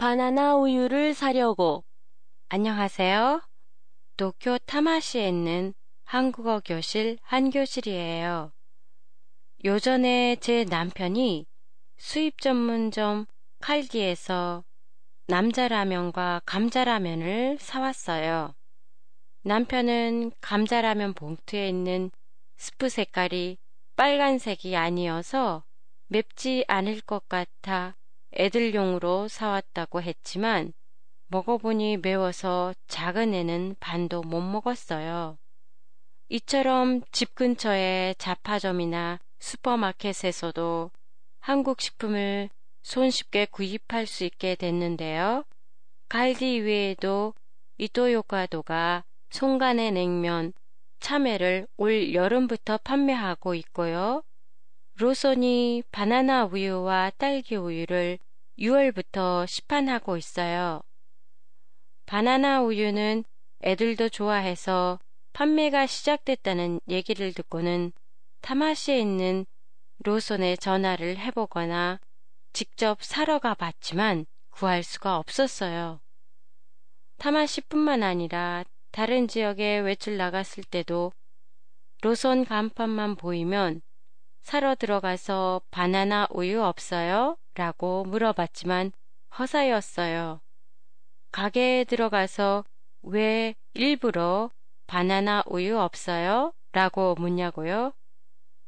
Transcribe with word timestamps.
바나나 0.00 0.56
우유를 0.56 1.12
사려고. 1.12 1.84
안녕하세요. 2.48 3.42
도쿄 4.16 4.56
타마시에 4.56 5.28
있는 5.28 5.74
한국어 6.04 6.62
교실 6.64 7.18
한교실이에요. 7.20 8.50
요전에 9.62 10.36
제 10.40 10.64
남편이 10.64 11.44
수입 11.98 12.40
전문점 12.40 13.26
칼기에서 13.58 14.64
남자라면과 15.26 16.40
감자라면을 16.46 17.58
사왔어요. 17.60 18.54
남편은 19.42 20.32
감자라면 20.40 21.12
봉투에 21.12 21.68
있는 21.68 22.10
스프 22.56 22.88
색깔이 22.88 23.58
빨간색이 23.96 24.74
아니어서 24.76 25.62
맵지 26.06 26.64
않을 26.68 27.02
것 27.02 27.28
같아 27.28 27.99
애들용으로 28.32 29.28
사왔다고 29.28 30.02
했지만 30.02 30.72
먹어보니 31.28 31.98
매워서 31.98 32.74
작은 32.88 33.34
애는 33.34 33.76
반도 33.80 34.22
못 34.22 34.40
먹었어요. 34.40 35.38
이처럼 36.28 37.02
집 37.12 37.34
근처의 37.34 38.14
잡화점이나 38.16 39.18
슈퍼마켓에서도 39.38 40.90
한국 41.40 41.80
식품을 41.80 42.50
손쉽게 42.82 43.46
구입할 43.46 44.06
수 44.06 44.24
있게 44.24 44.54
됐는데요. 44.54 45.44
갈디 46.08 46.60
외에도 46.60 47.34
이토요카도가 47.78 49.04
송간의 49.30 49.92
냉면, 49.92 50.52
참외를 50.98 51.66
올 51.76 52.12
여름부터 52.12 52.78
판매하고 52.78 53.54
있고요. 53.54 54.22
로손이 54.96 55.84
바나나 55.90 56.44
우유와 56.44 57.12
딸기 57.16 57.56
우유를 57.56 58.18
6월부터 58.60 59.46
시판하고 59.46 60.18
있어요. 60.18 60.82
바나나 62.04 62.62
우유는 62.62 63.24
애들도 63.62 64.10
좋아해서 64.10 64.98
판매가 65.32 65.86
시작됐다는 65.86 66.80
얘기를 66.88 67.32
듣고는 67.32 67.92
타마시에 68.42 68.98
있는 69.00 69.46
로손에 70.04 70.56
전화를 70.56 71.18
해보거나 71.18 72.00
직접 72.52 73.02
사러 73.02 73.38
가 73.38 73.54
봤지만 73.54 74.26
구할 74.50 74.82
수가 74.82 75.16
없었어요. 75.16 76.00
타마시뿐만 77.18 78.02
아니라 78.02 78.64
다른 78.90 79.28
지역에 79.28 79.78
외출 79.78 80.16
나갔을 80.16 80.64
때도 80.64 81.12
로손 82.02 82.44
간판만 82.44 83.14
보이면 83.16 83.80
사러 84.42 84.74
들어가서 84.74 85.62
바나나 85.70 86.26
우유 86.30 86.62
없어요? 86.62 87.36
라고 87.54 88.04
물어봤지만 88.04 88.92
허사였어요. 89.38 90.40
가게에 91.30 91.84
들어가서 91.84 92.64
왜 93.02 93.54
일부러 93.74 94.50
바나나 94.86 95.44
우유 95.46 95.78
없어요? 95.78 96.52
라고 96.72 97.14
묻냐고요? 97.16 97.92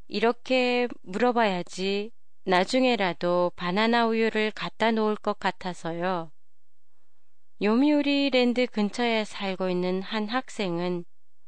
이렇게 0.09 0.89
물어봐야지 1.03 2.13
나중에라도 2.45 3.53
바나나 3.57 4.07
우유를 4.07 4.51
갖다 4.53 4.91
놓을 4.91 5.17
것 5.17 5.39
같아서요. 5.39 6.31
요미우리 7.63 8.31
랜드 8.31 8.67
근처에 8.67 9.25
살고 9.25 9.71
있는 9.71 10.03
한 10.03 10.29
학생은 10.29 11.05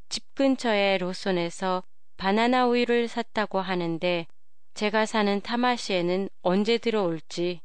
집 0.08 0.34
근처의 0.34 0.98
로손에서 0.98 1.82
바나나 2.16 2.66
우유를 2.66 3.08
샀다고 3.08 3.60
하는데 3.60 4.26
제가 4.74 5.06
사는 5.06 5.40
타마시에는 5.40 6.28
언제 6.42 6.78
들어올지 6.78 7.60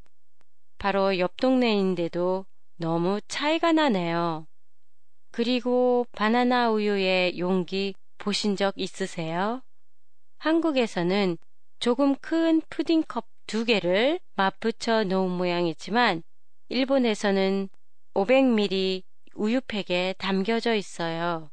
바로 0.78 1.18
옆 1.20 1.38
동네인데도 1.38 2.46
너무 2.78 3.20
차이가 3.28 3.72
나네요. 3.72 4.48
그리고 5.32 6.06
바나나 6.14 6.72
우유의 6.72 7.40
용기 7.40 7.94
보신 8.18 8.56
적 8.56 8.74
있으세요? 8.78 9.62
한국에서는 10.38 11.38
조금 11.80 12.16
큰 12.16 12.62
푸딩컵 12.70 13.26
두 13.48 13.66
개를 13.66 14.20
맞붙여 14.36 15.06
놓은 15.06 15.32
모양이지만 15.32 16.24
일본에서는 16.70 17.70
500ml 18.14 19.02
우유팩에 19.36 20.16
담겨져 20.18 20.76
있어요. 20.76 21.50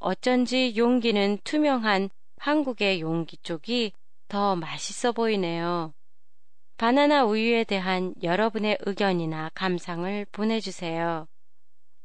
어쩐지 0.00 0.74
용기는 0.76 1.38
투명한 1.44 2.10
한국의 2.38 3.00
용기 3.00 3.36
쪽이 3.38 3.92
더 4.28 4.56
맛있어 4.56 5.12
보이네요. 5.12 5.92
바나나 6.78 7.24
우유에 7.24 7.64
대한 7.64 8.14
여러분의 8.22 8.78
의견이나 8.80 9.50
감상을 9.54 10.26
보내주세요. 10.32 11.26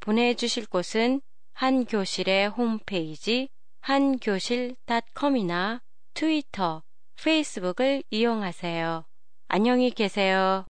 보내주실 0.01 0.67
곳은 0.67 1.21
한교실의 1.53 2.49
홈페이지 2.49 3.47
한교실.com이나 3.79 5.79
트위터, 6.13 6.83
페이스북을 7.23 8.03
이용하세요. 8.09 9.05
안녕히 9.47 9.91
계세요. 9.91 10.65